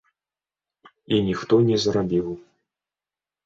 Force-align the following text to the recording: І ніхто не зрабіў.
І 1.13 1.21
ніхто 1.29 1.61
не 1.69 1.77
зрабіў. 1.87 2.27